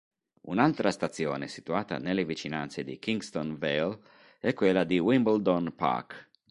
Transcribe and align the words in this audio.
Un'altra 0.47 0.89
stazione 0.89 1.47
situata 1.47 1.99
nelle 1.99 2.25
vicinanze 2.25 2.83
di 2.83 2.97
Kingston 2.97 3.59
Vale 3.59 3.99
è 4.39 4.51
quella 4.55 4.83
di 4.83 4.97
Wimbledon 4.97 5.75
Park. 5.75 6.29